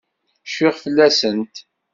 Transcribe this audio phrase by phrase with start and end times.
[0.47, 1.55] Cfiɣ fell-asent.